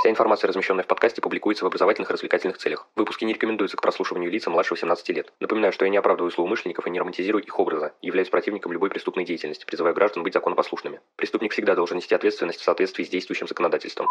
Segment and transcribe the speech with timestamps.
[0.00, 2.88] Вся информация, размещенная в подкасте, публикуется в образовательных и развлекательных целях.
[2.96, 5.30] Выпуски не рекомендуются к прослушиванию лица младше 18 лет.
[5.40, 9.26] Напоминаю, что я не оправдываю злоумышленников и не романтизирую их образа, являюсь противником любой преступной
[9.26, 11.00] деятельности, призываю граждан быть законопослушными.
[11.16, 14.08] Преступник всегда должен нести ответственность в соответствии с действующим законодательством.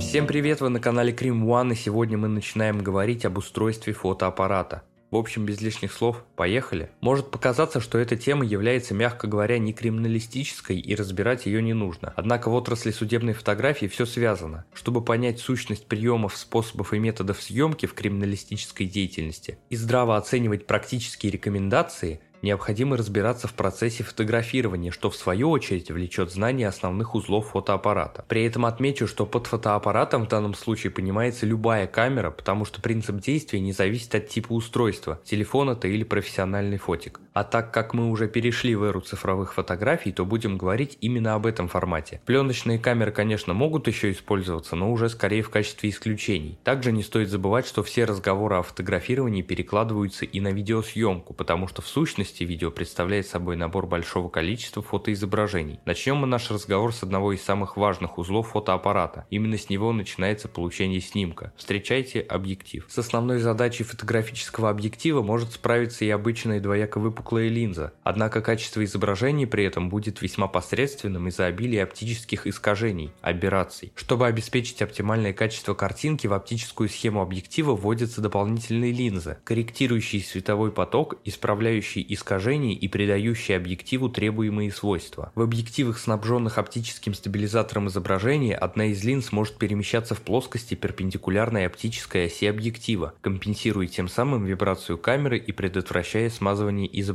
[0.00, 4.82] Всем привет, вы на канале Крим One, и сегодня мы начинаем говорить об устройстве фотоаппарата.
[5.12, 6.90] В общем, без лишних слов, поехали.
[7.02, 12.14] Может показаться, что эта тема является, мягко говоря, не криминалистической и разбирать ее не нужно.
[12.16, 14.64] Однако в отрасли судебной фотографии все связано.
[14.72, 21.30] Чтобы понять сущность приемов, способов и методов съемки в криминалистической деятельности и здраво оценивать практические
[21.30, 28.24] рекомендации– необходимо разбираться в процессе фотографирования, что в свою очередь влечет знание основных узлов фотоаппарата.
[28.28, 33.16] При этом отмечу, что под фотоаппаратом в данном случае понимается любая камера, потому что принцип
[33.20, 37.20] действия не зависит от типа устройства, телефон это или профессиональный фотик.
[37.32, 41.46] А так как мы уже перешли в эру цифровых фотографий, то будем говорить именно об
[41.46, 42.20] этом формате.
[42.26, 46.58] Пленочные камеры, конечно, могут еще использоваться, но уже скорее в качестве исключений.
[46.62, 51.80] Также не стоит забывать, что все разговоры о фотографировании перекладываются и на видеосъемку, потому что
[51.80, 55.80] в сущности видео представляет собой набор большого количества фотоизображений.
[55.86, 59.26] Начнем мы наш разговор с одного из самых важных узлов фотоаппарата.
[59.30, 61.52] Именно с него начинается получение снимка.
[61.56, 62.84] Встречайте объектив.
[62.90, 67.92] С основной задачей фотографического объектива может справиться и обычная двояко выпуклая линза.
[68.02, 73.92] Однако качество изображений при этом будет весьма посредственным из-за обилия оптических искажений, аберраций.
[73.94, 81.18] Чтобы обеспечить оптимальное качество картинки, в оптическую схему объектива вводятся дополнительные линзы, корректирующие световой поток,
[81.24, 85.30] исправляющие искажения и придающие объективу требуемые свойства.
[85.34, 92.26] В объективах, снабженных оптическим стабилизатором изображения, одна из линз может перемещаться в плоскости перпендикулярной оптической
[92.26, 97.11] оси объектива, компенсируя тем самым вибрацию камеры и предотвращая смазывание изображения.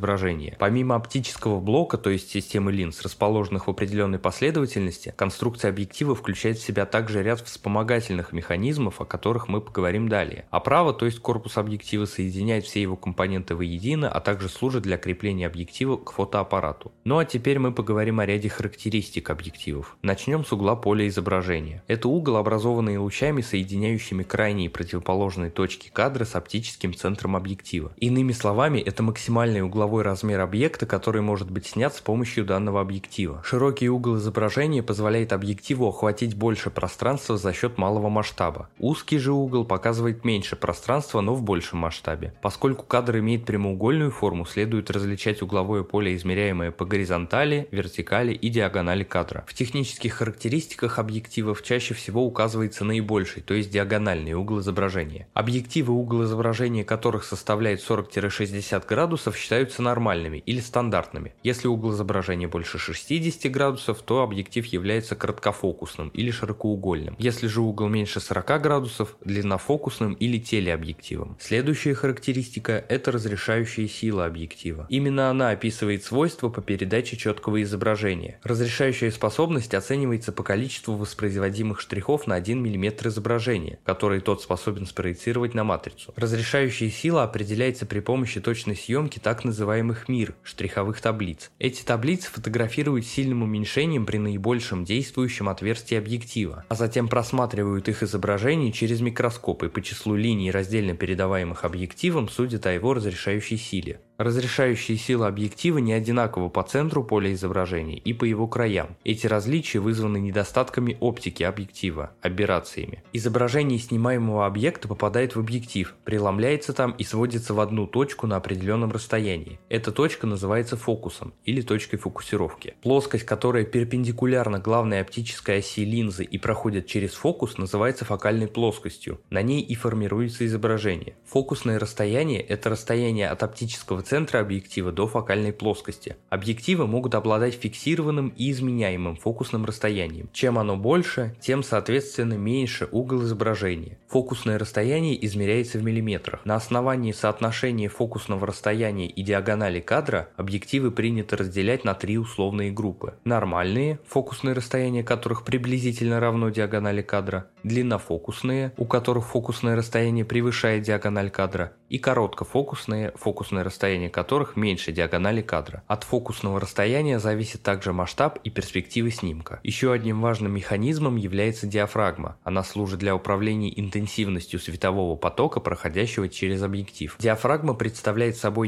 [0.60, 6.64] Помимо оптического блока, то есть системы линз, расположенных в определенной последовательности, конструкция объектива включает в
[6.64, 10.46] себя также ряд вспомогательных механизмов, о которых мы поговорим далее.
[10.50, 15.48] Оправа, то есть корпус объектива, соединяет все его компоненты воедино, а также служит для крепления
[15.48, 16.92] объектива к фотоаппарату.
[17.04, 19.98] Ну а теперь мы поговорим о ряде характеристик объективов.
[20.02, 21.84] Начнем с угла поля изображения.
[21.88, 27.92] Это угол, образованный лучами, соединяющими крайние противоположные точки кадра с оптическим центром объектива.
[27.98, 33.42] Иными словами, это максимальный угловой размер объекта, который может быть снят с помощью данного объектива.
[33.46, 38.68] Широкий угол изображения позволяет объективу охватить больше пространства за счет малого масштаба.
[38.80, 42.34] Узкий же угол показывает меньше пространства, но в большем масштабе.
[42.42, 49.06] Поскольку кадр имеет прямоугольную форму, следует различать угловое поле, измеряемое по горизонтали, вертикали и диагонали
[49.06, 49.46] кадра.
[49.48, 55.28] В технических характеристиках объективов чаще всего указывается наибольший, то есть диагональный угол изображения.
[55.34, 61.34] Объективы, угол изображения которых составляет 40-60 градусов, считаются нормальными или стандартными.
[61.44, 67.16] Если угол изображения больше 60 градусов, то объектив является краткофокусным или широкоугольным.
[67.20, 71.38] Если же угол меньше 40 градусов, длиннофокусным или телеобъективом.
[71.40, 74.86] Следующая характеристика– это разрешающая сила объектива.
[74.90, 78.40] Именно она описывает свойства по передаче четкого изображения.
[78.44, 85.54] Разрешающая способность оценивается по количеству воспроизводимых штрихов на 1 мм изображения, которые тот способен спроецировать
[85.54, 86.14] на матрицу.
[86.16, 91.52] Разрешающая сила определяется при помощи точной съемки так называемых мир– штриховых таблиц.
[91.60, 98.72] Эти таблицы фотографируют сильным уменьшением при наибольшем действующем отверстии объектива, а затем просматривают их изображение
[98.72, 104.00] через микроскоп и по числу линий, раздельно передаваемых объективом, судят о его разрешающей силе.
[104.18, 108.98] Разрешающие силы объектива не одинаковы по центру поля изображения и по его краям.
[109.04, 113.04] Эти различия вызваны недостатками оптики объектива, аберрациями.
[113.14, 118.92] Изображение снимаемого объекта попадает в объектив, преломляется там и сводится в одну точку на определенном
[118.92, 119.57] расстоянии.
[119.70, 122.76] Эта точка называется фокусом или точкой фокусировки.
[122.82, 129.20] Плоскость, которая перпендикулярна главной оптической оси линзы и проходит через фокус, называется фокальной плоскостью.
[129.30, 131.16] На ней и формируется изображение.
[131.26, 136.16] Фокусное расстояние– это расстояние от оптического центра объектива до фокальной плоскости.
[136.30, 140.30] Объективы могут обладать фиксированным и изменяемым фокусным расстоянием.
[140.32, 143.98] Чем оно больше, тем соответственно меньше угол изображения.
[144.08, 146.46] Фокусное расстояние измеряется в миллиметрах.
[146.46, 149.47] На основании соотношения фокусного расстояния и диагонали
[149.80, 153.14] кадра объективы принято разделять на три условные группы.
[153.24, 161.30] Нормальные, фокусное расстояние которых приблизительно равно диагонали кадра, длиннофокусные, у которых фокусное расстояние превышает диагональ
[161.30, 165.84] кадра, и короткофокусные, фокусное расстояние которых меньше диагонали кадра.
[165.88, 169.60] От фокусного расстояния зависит также масштаб и перспективы снимка.
[169.64, 172.38] Еще одним важным механизмом является диафрагма.
[172.44, 177.16] Она служит для управления интенсивностью светового потока, проходящего через объектив.
[177.20, 178.68] Диафрагма представляет собой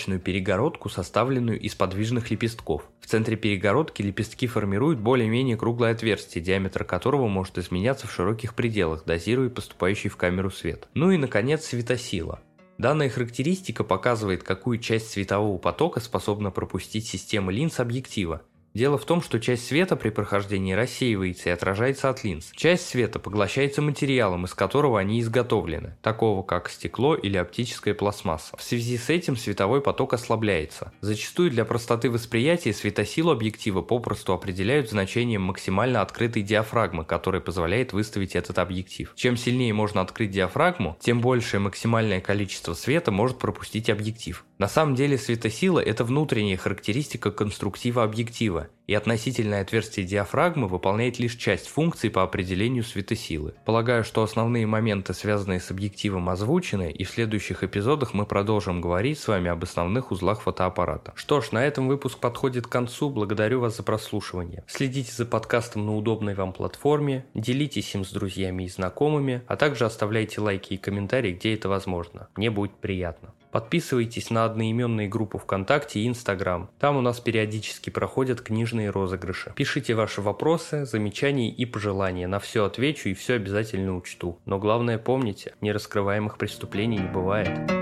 [0.00, 2.82] непрозрачную перегородку, составленную из подвижных лепестков.
[3.00, 9.04] В центре перегородки лепестки формируют более-менее круглое отверстие, диаметр которого может изменяться в широких пределах,
[9.04, 10.88] дозируя поступающий в камеру свет.
[10.94, 12.40] Ну и, наконец, светосила.
[12.78, 18.40] Данная характеристика показывает, какую часть светового потока способна пропустить система линз объектива.
[18.72, 22.52] Дело в том, что часть света при прохождении рассеивается и отражается от линз.
[22.54, 28.56] Часть света поглощается материалом, из которого они изготовлены, такого как стекло или оптическая пластмасса.
[28.56, 30.92] В связи с этим световой поток ослабляется.
[31.00, 38.36] Зачастую для простоты восприятия светосилу объектива попросту определяют значением максимально открытой диафрагмы, которая позволяет выставить
[38.36, 39.12] этот объектив.
[39.16, 44.44] Чем сильнее можно открыть диафрагму, тем большее максимальное количество света может пропустить объектив.
[44.58, 48.59] На самом деле светосила– это внутренняя характеристика конструктива объектива,
[48.90, 53.54] и относительное отверстие диафрагмы выполняет лишь часть функций по определению светосилы.
[53.64, 59.20] Полагаю, что основные моменты, связанные с объективом, озвучены, и в следующих эпизодах мы продолжим говорить
[59.20, 61.12] с вами об основных узлах фотоаппарата.
[61.14, 63.10] Что ж, на этом выпуск подходит к концу.
[63.10, 64.64] Благодарю вас за прослушивание.
[64.66, 69.84] Следите за подкастом на удобной вам платформе, делитесь им с друзьями и знакомыми, а также
[69.84, 72.28] оставляйте лайки и комментарии, где это возможно.
[72.34, 73.32] Мне будет приятно.
[73.50, 76.70] Подписывайтесь на одноименные группы ВКонтакте и Инстаграм.
[76.78, 79.52] Там у нас периодически проходят книжные розыгрыши.
[79.56, 82.26] Пишите ваши вопросы, замечания и пожелания.
[82.26, 84.38] На все отвечу и все обязательно учту.
[84.44, 87.79] Но главное помните, нераскрываемых преступлений не бывает.